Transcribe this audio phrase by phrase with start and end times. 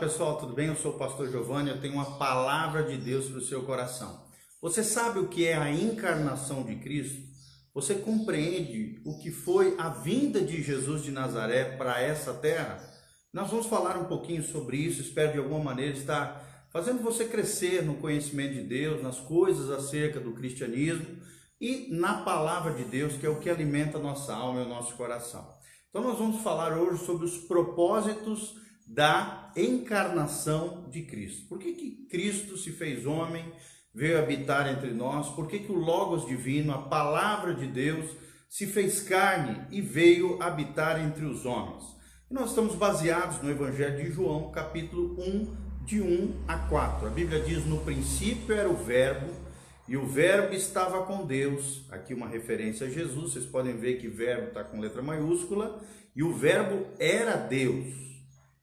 [0.00, 0.68] pessoal, tudo bem?
[0.68, 4.24] Eu sou o pastor Giovanni, eu tenho uma palavra de Deus para o seu coração.
[4.62, 7.20] Você sabe o que é a encarnação de Cristo?
[7.74, 12.82] Você compreende o que foi a vinda de Jesus de Nazaré para essa terra?
[13.30, 17.84] Nós vamos falar um pouquinho sobre isso, espero de alguma maneira estar fazendo você crescer
[17.84, 21.18] no conhecimento de Deus, nas coisas acerca do cristianismo
[21.60, 24.68] e na palavra de Deus, que é o que alimenta a nossa alma e o
[24.68, 25.46] nosso coração.
[25.90, 28.58] Então nós vamos falar hoje sobre os propósitos
[28.90, 31.46] da encarnação de Cristo.
[31.48, 33.44] Por que, que Cristo se fez homem,
[33.94, 35.28] veio habitar entre nós?
[35.28, 38.10] Por que, que o Logos Divino, a palavra de Deus,
[38.48, 41.84] se fez carne e veio habitar entre os homens?
[42.28, 47.06] E nós estamos baseados no Evangelho de João, capítulo 1, de 1 a 4.
[47.06, 49.32] A Bíblia diz: No princípio era o Verbo,
[49.86, 51.84] e o Verbo estava com Deus.
[51.90, 55.80] Aqui uma referência a Jesus, vocês podem ver que Verbo está com letra maiúscula,
[56.14, 58.09] e o Verbo era Deus.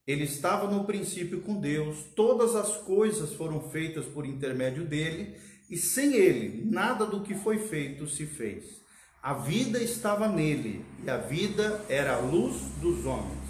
[0.07, 5.35] Ele estava no princípio com Deus, todas as coisas foram feitas por intermédio dele,
[5.69, 8.81] e sem ele, nada do que foi feito se fez.
[9.21, 13.47] A vida estava nele, e a vida era a luz dos homens.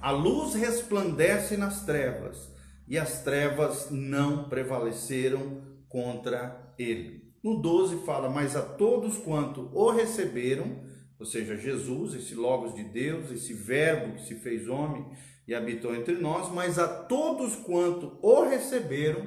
[0.00, 2.50] A luz resplandece nas trevas,
[2.88, 7.32] e as trevas não prevaleceram contra ele.
[7.44, 10.82] No 12 fala: Mas a todos quanto o receberam,
[11.16, 15.06] ou seja, Jesus, esse Logos de Deus, esse Verbo que se fez homem
[15.46, 19.26] e habitou entre nós, mas a todos quanto o receberam,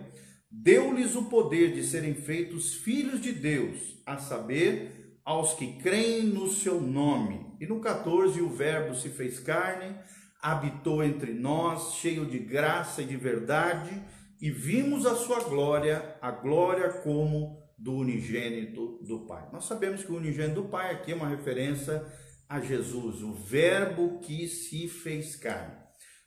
[0.49, 6.47] deu-lhes o poder de serem feitos filhos de Deus, a saber, aos que creem no
[6.49, 7.55] seu nome.
[7.59, 9.95] E no 14, o Verbo se fez carne,
[10.41, 14.01] habitou entre nós, cheio de graça e de verdade,
[14.39, 19.49] e vimos a sua glória, a glória como do unigênito do Pai.
[19.51, 22.05] Nós sabemos que o unigênito do Pai aqui é uma referência
[22.47, 25.84] a Jesus, o Verbo que se fez carne.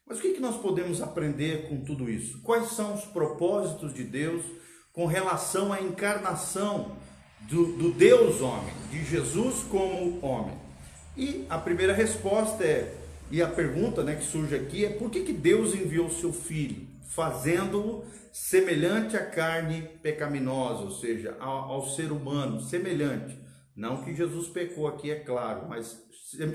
[0.09, 2.41] Mas o que, que nós podemos aprender com tudo isso?
[2.41, 4.43] Quais são os propósitos de Deus
[4.93, 6.97] com relação à encarnação
[7.43, 10.57] do, do Deus homem, de Jesus como homem?
[11.15, 12.95] E a primeira resposta é,
[13.31, 16.87] e a pergunta né, que surge aqui é por que, que Deus enviou seu filho,
[17.11, 18.03] fazendo-o
[18.33, 23.37] semelhante à carne pecaminosa, ou seja, ao, ao ser humano, semelhante.
[23.77, 26.01] Não que Jesus pecou aqui, é claro, mas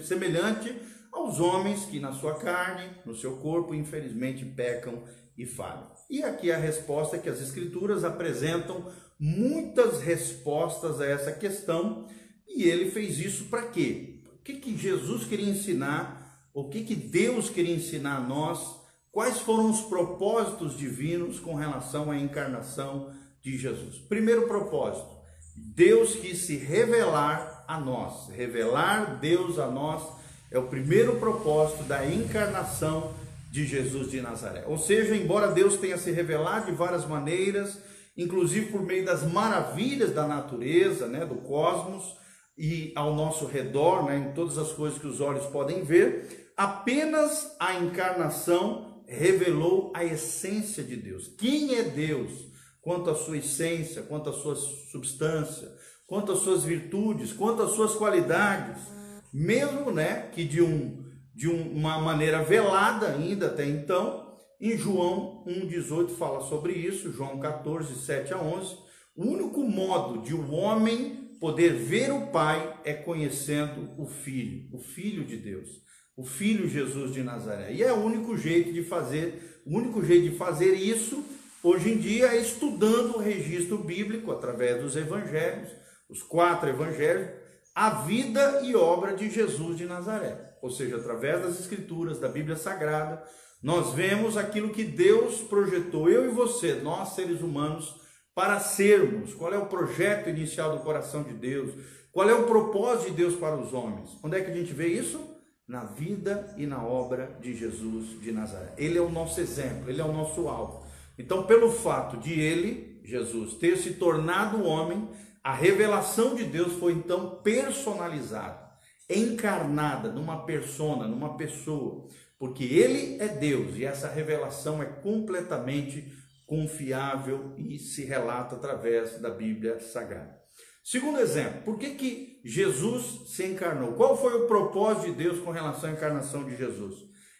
[0.03, 0.75] semelhante
[1.13, 5.03] aos homens que na sua carne, no seu corpo, infelizmente pecam
[5.37, 5.91] e falham.
[6.09, 12.07] E aqui a resposta é que as escrituras apresentam muitas respostas a essa questão,
[12.47, 14.21] e ele fez isso para quê?
[14.33, 16.49] O que, que Jesus queria ensinar?
[16.53, 18.81] O que, que Deus queria ensinar a nós?
[19.11, 23.99] Quais foram os propósitos divinos com relação à encarnação de Jesus?
[23.99, 25.09] Primeiro propósito,
[25.55, 30.22] Deus quis se revelar a nós, revelar Deus a nós
[30.53, 33.11] é o primeiro propósito da encarnação
[33.51, 34.63] de Jesus de Nazaré.
[34.67, 37.79] Ou seja, embora Deus tenha se revelado de várias maneiras,
[38.15, 42.15] inclusive por meio das maravilhas da natureza, né, do cosmos
[42.55, 47.55] e ao nosso redor, né, em todas as coisas que os olhos podem ver, apenas
[47.59, 51.27] a encarnação revelou a essência de Deus.
[51.35, 52.31] Quem é Deus?
[52.79, 55.67] Quanto à sua essência, quanto à sua substância,
[56.05, 58.93] quanto às suas virtudes, quanto às suas qualidades
[59.33, 64.21] mesmo né, que de, um, de uma maneira velada ainda até então.
[64.61, 68.77] Em João 1,18 fala sobre isso, João 14, 7 a 11.
[69.15, 74.69] O único modo de o um homem poder ver o Pai é conhecendo o Filho,
[74.71, 75.67] o Filho de Deus,
[76.15, 77.73] o Filho Jesus de Nazaré.
[77.73, 81.25] E é o único jeito de fazer, o único jeito de fazer isso
[81.61, 85.69] hoje em dia é estudando o registro bíblico através dos evangelhos,
[86.09, 87.42] os quatro evangelhos,
[87.75, 90.57] a vida e obra de Jesus de Nazaré.
[90.61, 93.23] Ou seja, através das Escrituras, da Bíblia Sagrada,
[93.61, 97.95] nós vemos aquilo que Deus projetou, eu e você, nós seres humanos,
[98.35, 99.33] para sermos.
[99.33, 101.71] Qual é o projeto inicial do coração de Deus?
[102.11, 104.17] Qual é o propósito de Deus para os homens?
[104.23, 105.19] Onde é que a gente vê isso?
[105.67, 108.73] Na vida e na obra de Jesus de Nazaré.
[108.77, 110.85] Ele é o nosso exemplo, ele é o nosso alvo.
[111.17, 115.09] Então, pelo fato de ele, Jesus, ter se tornado homem,
[115.43, 118.71] a revelação de Deus foi então personalizada,
[119.09, 122.07] encarnada numa persona, numa pessoa,
[122.39, 126.13] porque ele é Deus e essa revelação é completamente
[126.45, 130.41] confiável e se relata através da Bíblia Sagrada.
[130.83, 133.93] Segundo exemplo, por que, que Jesus se encarnou?
[133.93, 136.95] Qual foi o propósito de Deus com relação à encarnação de Jesus?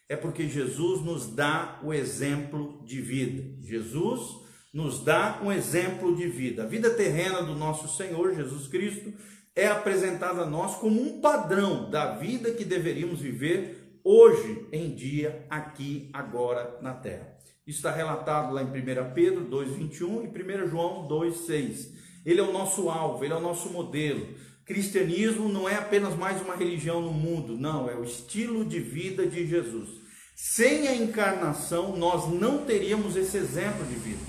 [0.09, 3.43] É porque Jesus nos dá o exemplo de vida.
[3.61, 4.42] Jesus
[4.73, 6.63] nos dá um exemplo de vida.
[6.63, 9.13] A vida terrena do nosso Senhor Jesus Cristo
[9.55, 15.45] é apresentada a nós como um padrão da vida que deveríamos viver hoje em dia,
[15.49, 17.37] aqui, agora na terra.
[17.65, 21.91] Está relatado lá em 1 Pedro 2,21 e 1 João 2,6.
[22.25, 24.27] Ele é o nosso alvo, ele é o nosso modelo.
[24.65, 29.25] Cristianismo não é apenas mais uma religião no mundo, não, é o estilo de vida
[29.27, 29.89] de Jesus.
[30.35, 34.21] Sem a encarnação, nós não teríamos esse exemplo de vida,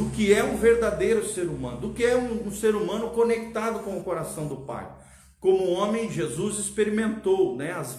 [0.00, 3.80] do que é um verdadeiro ser humano, do que é um, um ser humano conectado
[3.80, 4.90] com o coração do Pai.
[5.38, 7.94] Como homem, Jesus experimentou né, as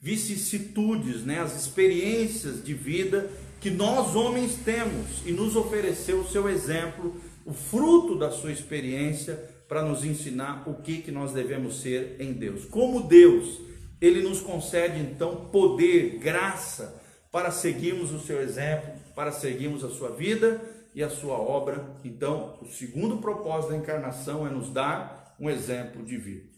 [0.00, 3.28] vicissitudes, né, as experiências de vida
[3.60, 9.34] que nós homens temos e nos ofereceu o seu exemplo, o fruto da sua experiência
[9.68, 12.66] para nos ensinar o que, que nós devemos ser em Deus.
[12.66, 13.60] Como Deus,
[14.00, 17.02] Ele nos concede então poder, graça,
[17.32, 21.94] para seguirmos o seu exemplo, para seguirmos a sua vida e a sua obra.
[22.02, 26.48] Então, o segundo propósito da encarnação é nos dar um exemplo de vida.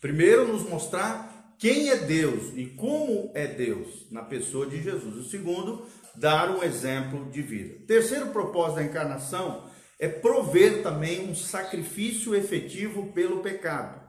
[0.00, 5.16] Primeiro, nos mostrar quem é Deus e como é Deus na pessoa de Jesus.
[5.16, 7.84] O segundo, dar um exemplo de vida.
[7.84, 9.68] Terceiro propósito da encarnação
[9.98, 14.00] é prover também um sacrifício efetivo pelo pecado.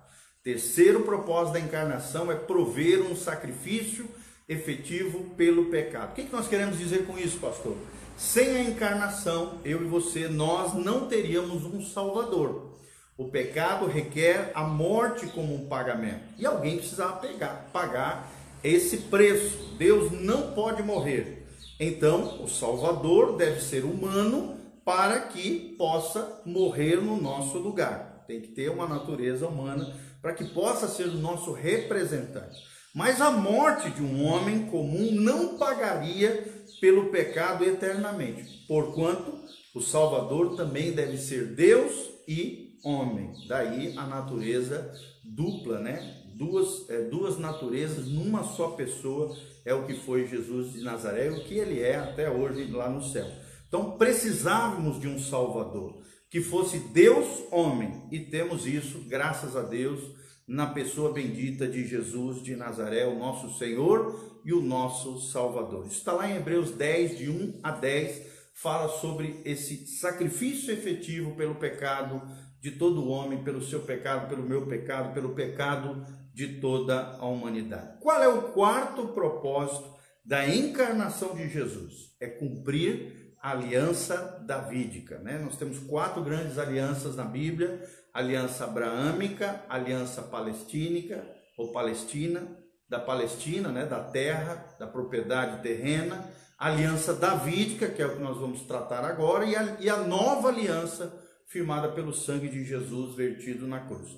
[0.44, 4.08] Terceiro propósito da encarnação é prover um sacrifício
[4.48, 6.12] efetivo pelo pecado.
[6.12, 7.76] O que, nós queremos dizer com isso, pastor?
[8.18, 12.80] Sem a encarnação, eu e você, nós não teríamos um Salvador.
[13.18, 16.24] O pecado requer a morte como um pagamento.
[16.38, 18.32] E alguém precisava pegar, pagar
[18.64, 19.76] esse preço.
[19.78, 21.46] Deus não pode morrer.
[21.78, 28.24] Então, o Salvador deve ser humano para que possa morrer no nosso lugar.
[28.28, 32.64] Tem que ter uma natureza humana para que possa ser o nosso representante.
[32.94, 39.44] Mas a morte de um homem comum não pagaria pelo pecado eternamente, porquanto
[39.74, 43.32] o Salvador também deve ser Deus e homem.
[43.48, 44.92] Daí a natureza
[45.24, 46.22] dupla, né?
[46.36, 51.44] Duas, é, duas naturezas numa só pessoa é o que foi Jesus de Nazaré, o
[51.44, 53.26] que ele é até hoje lá no céu.
[53.68, 60.02] Então precisávamos de um Salvador que fosse Deus homem e temos isso, graças a Deus,
[60.48, 65.88] na pessoa bendita de Jesus de Nazaré, o nosso Senhor e o nosso Salvador.
[65.88, 68.22] Está lá em Hebreus 10, de 1 a 10,
[68.54, 72.22] fala sobre esse sacrifício efetivo pelo pecado
[72.62, 78.00] de todo homem, pelo seu pecado, pelo meu pecado, pelo pecado de toda a humanidade.
[78.00, 82.16] Qual é o quarto propósito da encarnação de Jesus?
[82.20, 85.20] É cumprir aliança davídica.
[85.20, 85.38] Né?
[85.38, 87.82] Nós temos quatro grandes alianças na Bíblia:
[88.16, 91.22] aliança abraâmica, aliança palestínica
[91.58, 92.48] ou palestina,
[92.88, 93.86] da Palestina, né?
[93.86, 96.24] da terra, da propriedade terrena,
[96.58, 100.48] aliança davídica, que é o que nós vamos tratar agora, e a, e a nova
[100.48, 101.14] aliança
[101.48, 104.10] firmada pelo sangue de Jesus vertido na cruz.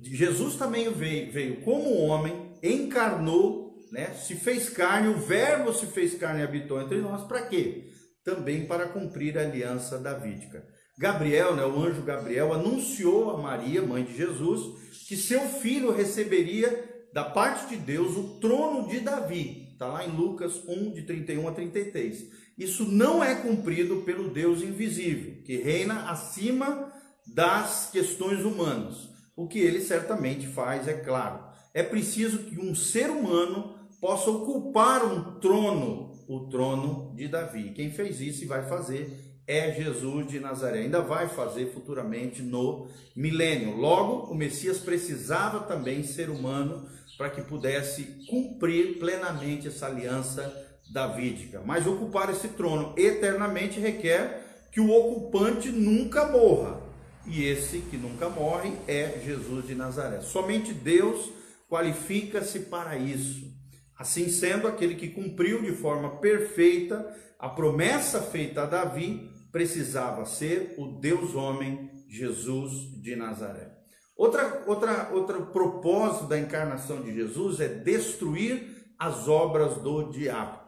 [0.00, 4.14] Jesus também veio, veio como homem, encarnou, né?
[4.14, 7.90] se fez carne, o Verbo se fez carne e habitou entre nós, para quê?
[8.24, 10.66] também para cumprir a aliança davídica.
[10.98, 17.06] Gabriel, né, o anjo Gabriel, anunciou a Maria, mãe de Jesus, que seu filho receberia
[17.12, 19.68] da parte de Deus o trono de Davi.
[19.72, 22.30] Está lá em Lucas 1, de 31 a 33.
[22.56, 26.92] Isso não é cumprido pelo Deus invisível, que reina acima
[27.26, 29.08] das questões humanas.
[29.36, 31.44] O que ele certamente faz, é claro.
[31.72, 37.72] É preciso que um ser humano possa ocupar um trono o trono de Davi.
[37.74, 40.80] Quem fez isso e vai fazer é Jesus de Nazaré.
[40.80, 43.76] Ainda vai fazer futuramente no milênio.
[43.76, 50.52] Logo, o Messias precisava também ser humano para que pudesse cumprir plenamente essa aliança
[50.90, 51.62] davídica.
[51.64, 56.80] Mas ocupar esse trono eternamente requer que o ocupante nunca morra.
[57.26, 60.20] E esse que nunca morre é Jesus de Nazaré.
[60.20, 61.30] Somente Deus
[61.68, 63.52] qualifica-se para isso.
[63.96, 70.74] Assim sendo, aquele que cumpriu de forma perfeita a promessa feita a Davi precisava ser
[70.76, 73.70] o Deus homem Jesus de Nazaré.
[74.16, 80.58] Outra, outra, outro propósito da encarnação de Jesus é destruir as obras do diabo.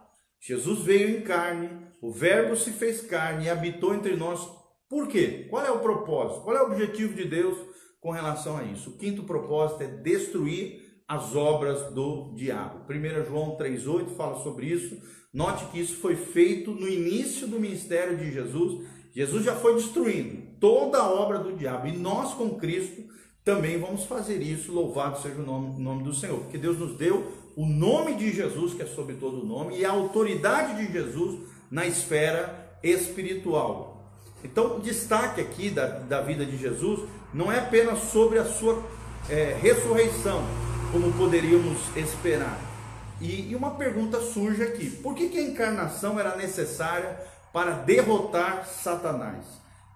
[0.40, 1.68] Jesus veio em carne,
[2.00, 4.48] o Verbo se fez carne e habitou entre nós.
[4.88, 5.48] Por quê?
[5.50, 6.42] Qual é o propósito?
[6.42, 7.58] Qual é o objetivo de Deus
[8.00, 8.90] com relação a isso?
[8.90, 12.84] O quinto propósito é destruir as obras do diabo.
[12.88, 14.96] 1 João 3,8 fala sobre isso.
[15.36, 18.86] Note que isso foi feito no início do ministério de Jesus.
[19.14, 21.88] Jesus já foi destruindo toda a obra do diabo.
[21.88, 23.02] E nós, com Cristo,
[23.44, 24.72] também vamos fazer isso.
[24.72, 26.38] Louvado seja o nome, nome do Senhor.
[26.38, 29.84] Porque Deus nos deu o nome de Jesus, que é sobre todo o nome, e
[29.84, 31.38] a autoridade de Jesus
[31.70, 34.10] na esfera espiritual.
[34.42, 38.82] Então, o destaque aqui da, da vida de Jesus não é apenas sobre a sua
[39.28, 40.42] é, ressurreição,
[40.90, 42.75] como poderíamos esperar.
[43.20, 47.18] E, e uma pergunta surge aqui: por que, que a encarnação era necessária
[47.52, 49.44] para derrotar Satanás?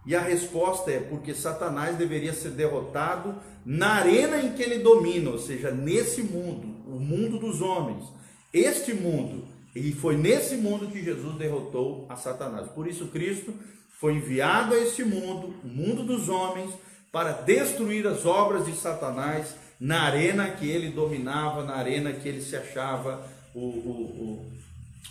[0.06, 3.34] E a resposta é porque Satanás deveria ser derrotado
[3.64, 8.04] na arena em que ele domina, ou seja, nesse mundo, o mundo dos homens.
[8.52, 12.68] Este mundo, e foi nesse mundo que Jesus derrotou a Satanás.
[12.68, 13.52] Por isso, Cristo
[14.00, 16.72] foi enviado a este mundo, o mundo dos homens,
[17.12, 22.42] para destruir as obras de Satanás na arena que ele dominava, na arena que ele
[22.42, 24.42] se achava o, o,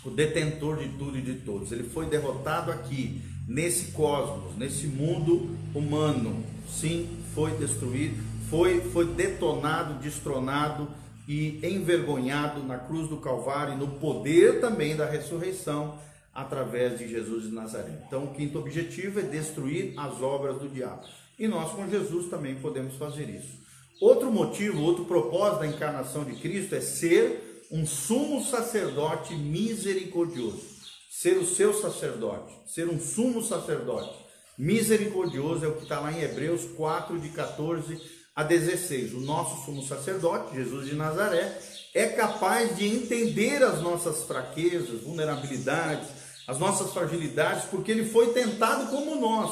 [0.04, 1.72] o, o detentor de tudo e de todos.
[1.72, 6.44] Ele foi derrotado aqui, nesse cosmos, nesse mundo humano.
[6.68, 10.88] Sim, foi destruído, foi, foi detonado, destronado
[11.26, 15.98] e envergonhado na cruz do Calvário, no poder também da ressurreição
[16.32, 18.04] através de Jesus de Nazaré.
[18.06, 21.02] Então, o quinto objetivo é destruir as obras do diabo.
[21.38, 23.60] E nós com Jesus também podemos fazer isso.
[24.00, 30.70] Outro motivo, outro propósito da encarnação de Cristo é ser um sumo sacerdote misericordioso.
[31.10, 34.20] Ser o seu sacerdote, ser um sumo sacerdote
[34.60, 37.98] misericordioso é o que está lá em Hebreus 4, de 14
[38.36, 39.14] a 16.
[39.14, 41.58] O nosso sumo sacerdote, Jesus de Nazaré,
[41.94, 46.08] é capaz de entender as nossas fraquezas, vulnerabilidades,
[46.46, 49.50] as nossas fragilidades, porque ele foi tentado como nós,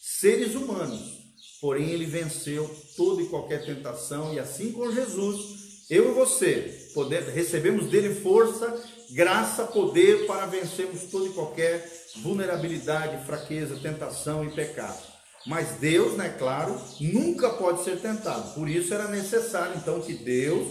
[0.00, 1.19] seres humanos.
[1.60, 7.22] Porém, ele venceu toda e qualquer tentação, e assim com Jesus, eu e você poder,
[7.24, 11.84] recebemos dele força, graça, poder para vencermos toda e qualquer
[12.22, 15.02] vulnerabilidade, fraqueza, tentação e pecado.
[15.46, 18.54] Mas Deus, né, claro, nunca pode ser tentado.
[18.54, 20.68] Por isso era necessário então que Deus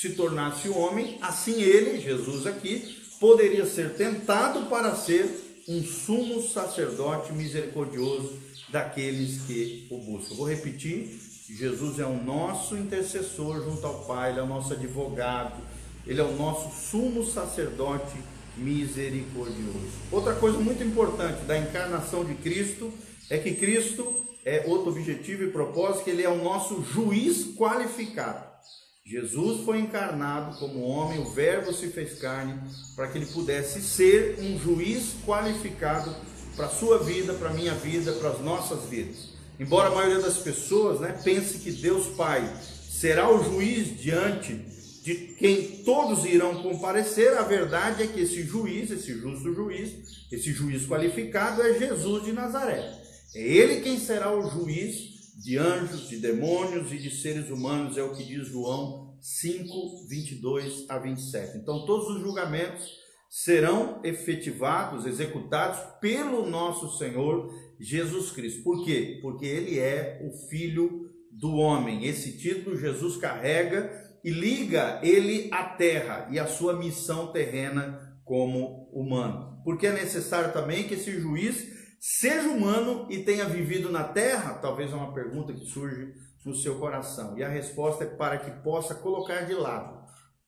[0.00, 7.32] se tornasse homem, assim ele, Jesus aqui, poderia ser tentado para ser um sumo sacerdote
[7.32, 8.32] misericordioso
[8.72, 10.34] daqueles que o buscam.
[10.34, 15.60] Vou repetir: Jesus é o nosso intercessor junto ao Pai, ele é o nosso advogado,
[16.06, 18.16] ele é o nosso sumo sacerdote
[18.56, 19.92] misericordioso.
[20.10, 22.92] Outra coisa muito importante da encarnação de Cristo
[23.30, 28.50] é que Cristo é outro objetivo e propósito, que ele é o nosso juiz qualificado.
[29.04, 32.58] Jesus foi encarnado como homem, o Verbo se fez carne,
[32.94, 36.14] para que ele pudesse ser um juiz qualificado
[36.56, 39.30] para a sua vida, para a minha vida, para as nossas vidas.
[39.58, 42.42] Embora a maioria das pessoas né, pense que Deus Pai
[42.90, 44.54] será o juiz diante
[45.02, 50.52] de quem todos irão comparecer, a verdade é que esse juiz, esse justo juiz, esse
[50.52, 53.00] juiz qualificado é Jesus de Nazaré.
[53.34, 58.02] É ele quem será o juiz de anjos, de demônios e de seres humanos, é
[58.02, 61.58] o que diz João 5, 22 a 27.
[61.58, 63.01] Então, todos os julgamentos
[63.32, 68.62] serão efetivados, executados pelo nosso Senhor Jesus Cristo.
[68.62, 69.20] Por quê?
[69.22, 72.04] Porque ele é o Filho do homem.
[72.04, 73.90] Esse título Jesus carrega
[74.22, 79.62] e liga ele à terra e à sua missão terrena como humano.
[79.64, 84.58] Porque é necessário também que esse juiz seja humano e tenha vivido na terra?
[84.58, 86.12] Talvez é uma pergunta que surge
[86.44, 87.38] no seu coração.
[87.38, 90.01] E a resposta é para que possa colocar de lado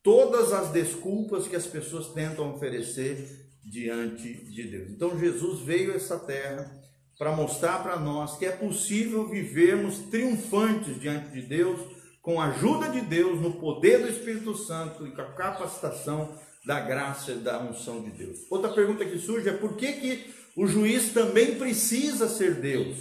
[0.05, 4.91] todas as desculpas que as pessoas tentam oferecer diante de Deus.
[4.91, 6.71] Então Jesus veio a essa terra
[7.19, 11.81] para mostrar para nós que é possível vivermos triunfantes diante de Deus,
[12.21, 16.81] com a ajuda de Deus, no poder do Espírito Santo e com a capacitação da
[16.81, 18.41] graça e da unção de Deus.
[18.51, 22.97] Outra pergunta que surge é por que, que o juiz também precisa ser Deus?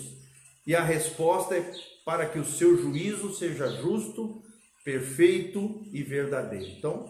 [0.66, 1.72] E a resposta é
[2.06, 4.42] para que o seu juízo seja justo,
[4.84, 6.66] perfeito e verdadeiro.
[6.78, 7.06] Então,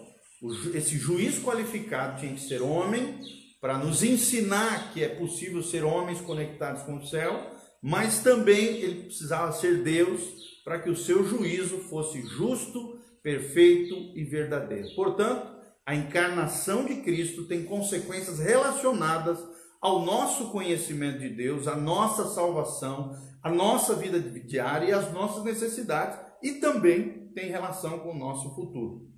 [0.74, 3.20] esse juiz qualificado tinha que ser homem,
[3.62, 7.50] para nos ensinar que é possível ser homens conectados com o céu,
[7.82, 10.22] mas também ele precisava ser Deus
[10.66, 14.94] para que o seu juízo fosse justo, perfeito e verdadeiro.
[14.96, 15.48] Portanto,
[15.86, 19.40] a encarnação de Cristo tem consequências relacionadas
[19.82, 25.44] ao nosso conhecimento de Deus, à nossa salvação, à nossa vida diária e às nossas
[25.44, 29.10] necessidades, e também tem relação com o nosso futuro.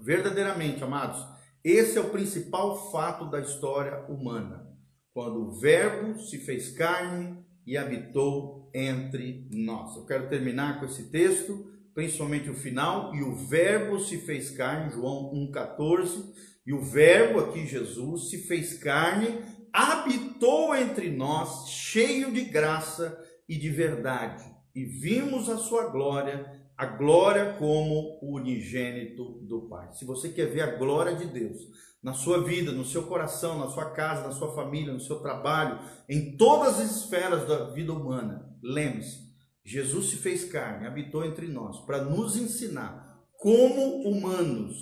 [0.00, 1.24] Verdadeiramente, amados,
[1.64, 4.66] esse é o principal fato da história humana,
[5.12, 9.96] quando o Verbo se fez carne e habitou entre nós.
[9.96, 14.92] Eu quero terminar com esse texto, principalmente o final, e o Verbo se fez carne,
[14.92, 16.32] João 1,14,
[16.66, 19.28] e o Verbo aqui, Jesus, se fez carne,
[19.72, 23.18] habitou entre nós, cheio de graça
[23.48, 24.44] e de verdade,
[24.74, 29.92] e vimos a sua glória a glória como o unigênito do Pai.
[29.92, 31.56] Se você quer ver a glória de Deus
[32.02, 35.78] na sua vida, no seu coração, na sua casa, na sua família, no seu trabalho,
[36.08, 39.26] em todas as esferas da vida humana, lembre-se,
[39.64, 44.76] Jesus se fez carne, habitou entre nós para nos ensinar como humanos,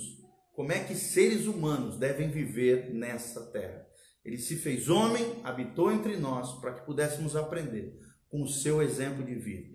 [0.53, 3.85] como é que seres humanos devem viver nessa terra.
[4.23, 7.97] Ele se fez homem, habitou entre nós para que pudéssemos aprender
[8.27, 9.74] com o seu exemplo de vida.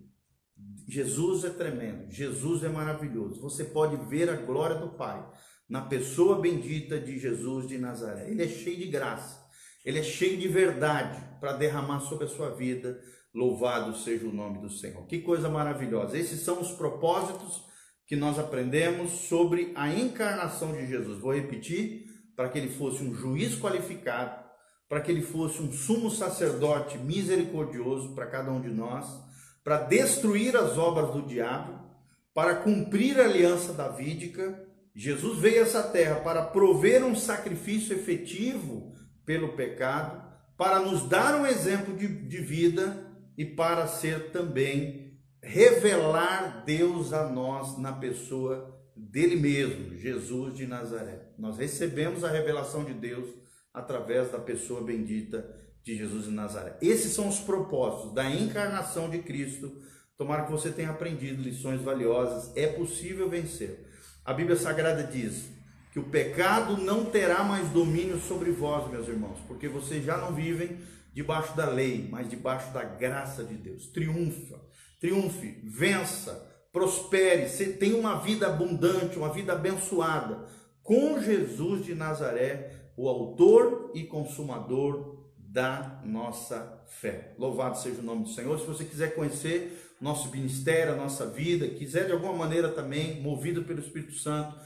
[0.91, 3.41] Jesus é tremendo, Jesus é maravilhoso.
[3.41, 5.25] Você pode ver a glória do Pai
[5.69, 8.29] na pessoa bendita de Jesus de Nazaré.
[8.29, 9.41] Ele é cheio de graça,
[9.85, 13.01] ele é cheio de verdade para derramar sobre a sua vida.
[13.33, 15.07] Louvado seja o nome do Senhor.
[15.07, 16.19] Que coisa maravilhosa.
[16.19, 17.63] Esses são os propósitos
[18.05, 21.21] que nós aprendemos sobre a encarnação de Jesus.
[21.21, 24.45] Vou repetir, para que ele fosse um juiz qualificado,
[24.89, 29.07] para que ele fosse um sumo sacerdote misericordioso para cada um de nós,
[29.63, 31.81] para destruir as obras do diabo,
[32.35, 34.67] para cumprir a aliança davídica.
[34.95, 38.93] Jesus veio a essa terra para prover um sacrifício efetivo
[39.25, 40.23] pelo pecado,
[40.57, 47.29] para nos dar um exemplo de, de vida e para ser também revelar Deus a
[47.29, 51.31] nós na pessoa dele mesmo, Jesus de Nazaré.
[51.39, 53.27] Nós recebemos a revelação de Deus
[53.73, 56.77] através da pessoa bendita de Jesus de Nazaré.
[56.81, 59.73] Esses são os propósitos da encarnação de Cristo.
[60.17, 62.53] Tomara que você tenha aprendido lições valiosas.
[62.57, 63.89] É possível vencer.
[64.25, 65.51] A Bíblia Sagrada diz
[65.93, 70.35] que o pecado não terá mais domínio sobre vós, meus irmãos, porque vocês já não
[70.35, 70.79] vivem
[71.13, 73.87] debaixo da lei, mas debaixo da graça de Deus.
[73.87, 74.61] Triunfa,
[75.01, 80.47] triunfe, vença, prospere, tenha uma vida abundante, uma vida abençoada
[80.83, 85.20] com Jesus de Nazaré o autor e consumador
[85.51, 87.35] da nossa fé.
[87.37, 88.59] Louvado seja o nome do Senhor.
[88.59, 93.65] Se você quiser conhecer nosso ministério, a nossa vida, quiser de alguma maneira também, movido
[93.65, 94.57] pelo Espírito Santo,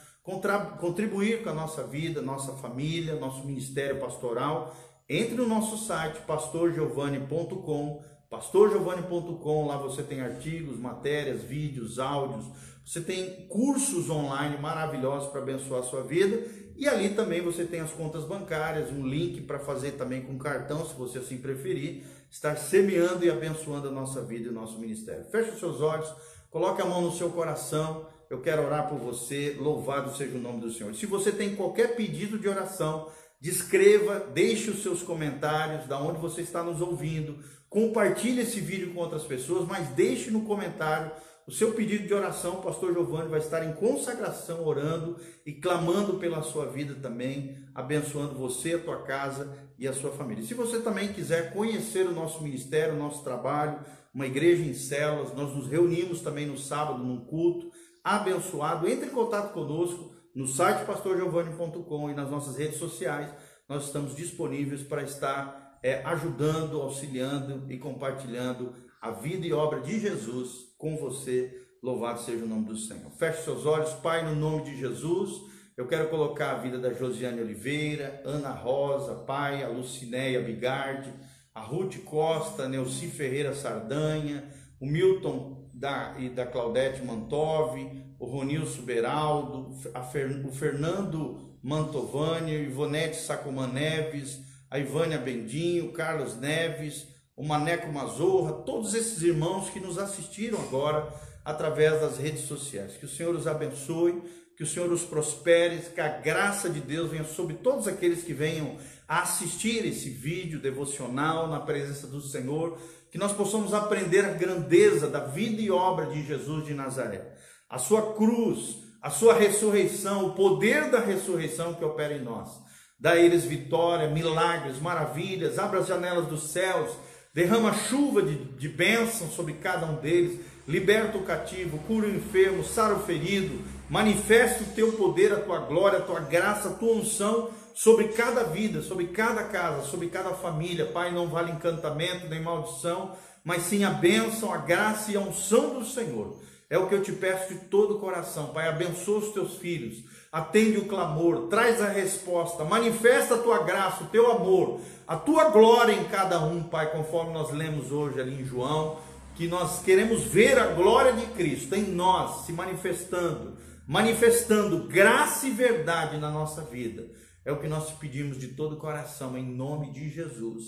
[0.79, 4.77] contribuir com a nossa vida, nossa família, nosso ministério pastoral,
[5.09, 12.47] entre no nosso site pastorgiovanni.com, pastorgiovanni.com, lá você tem artigos, matérias, vídeos, áudios,
[12.85, 17.81] você tem cursos online maravilhosos para abençoar a sua vida e ali também você tem
[17.81, 22.57] as contas bancárias, um link para fazer também com cartão, se você assim preferir, estar
[22.57, 25.25] semeando e abençoando a nossa vida e o nosso ministério.
[25.31, 26.13] Feche os seus olhos,
[26.51, 28.09] coloque a mão no seu coração.
[28.29, 29.57] Eu quero orar por você.
[29.59, 30.93] Louvado seja o nome do Senhor.
[30.95, 33.09] Se você tem qualquer pedido de oração,
[33.41, 37.39] descreva, deixe os seus comentários, da onde você está nos ouvindo.
[37.75, 41.11] Compartilhe esse vídeo com outras pessoas, mas deixe no comentário
[41.45, 46.15] o seu pedido de oração, o pastor Giovanni vai estar em consagração, orando e clamando
[46.15, 50.45] pela sua vida também, abençoando você, a tua casa e a sua família.
[50.45, 53.81] Se você também quiser conhecer o nosso ministério, o nosso trabalho,
[54.15, 57.73] uma igreja em células, nós nos reunimos também no sábado num culto
[58.05, 58.89] abençoado.
[58.89, 63.35] Entre em contato conosco no site pastorgiovanni.com e nas nossas redes sociais.
[63.69, 70.01] Nós estamos disponíveis para estar é, ajudando, auxiliando e compartilhando a vida e obra de
[70.01, 71.61] Jesus com você.
[71.83, 73.11] Louvado seja o nome do Senhor.
[73.19, 75.43] Feche seus olhos, Pai, no nome de Jesus.
[75.77, 81.13] Eu quero colocar a vida da Josiane Oliveira, Ana Rosa, Pai, a Lucinéia Bigardi,
[81.55, 84.49] a Ruth Costa, Neuci Ferreira Sardanha,
[84.81, 89.75] o Milton da, e da Claudete Mantovi, o Ronilson Beraldo,
[90.11, 97.07] Fer, o Fernando Mantovani, Ivonete Sacoman Neves, a Ivânia Bendinho, Carlos Neves,
[97.37, 102.97] o Maneco Mazorra, todos esses irmãos que nos assistiram agora através das redes sociais.
[102.97, 104.21] Que o Senhor os abençoe,
[104.57, 108.35] que o Senhor os prospere, que a graça de Deus venha sobre todos aqueles que
[108.35, 112.77] venham a assistir esse vídeo devocional na presença do Senhor,
[113.13, 117.37] que nós possamos aprender a grandeza da vida e obra de Jesus de Nazaré,
[117.71, 122.64] a sua cruz, a sua ressurreição, o poder da ressurreição que opera em nós.
[123.05, 126.91] Dá a eles vitória, milagres, maravilhas, abra as janelas dos céus
[127.35, 132.65] derrama chuva de, de bênção sobre cada um deles, liberta o cativo, cura o enfermo,
[132.65, 136.95] sara o ferido, manifesta o teu poder, a tua glória, a tua graça, a tua
[136.95, 140.87] unção sobre cada vida, sobre cada casa, sobre cada família.
[140.87, 143.15] Pai, não vale encantamento nem maldição,
[143.45, 146.41] mas sim a bênção, a graça e a unção do Senhor.
[146.71, 148.67] É o que eu te peço de todo o coração, Pai.
[148.67, 150.03] Abençoa os teus filhos,
[150.35, 155.51] atende o clamor, traz a resposta, manifesta a tua graça, o teu amor, a tua
[155.51, 158.99] glória em cada um, Pai, conforme nós lemos hoje ali em João,
[159.37, 165.53] que nós queremos ver a glória de Cristo em nós se manifestando, manifestando graça e
[165.53, 167.09] verdade na nossa vida.
[167.45, 170.65] É o que nós pedimos de todo o coração, em nome de Jesus.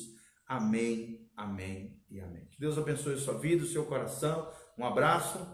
[0.47, 2.47] Amém, amém e amém.
[2.53, 4.49] Que Deus abençoe a sua vida, o seu coração.
[4.79, 5.45] Um abraço,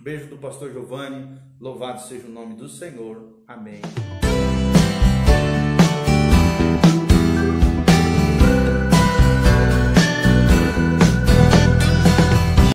[0.00, 1.38] beijo do pastor Giovanni.
[1.60, 3.37] Louvado seja o nome do Senhor.
[3.48, 3.80] Amém.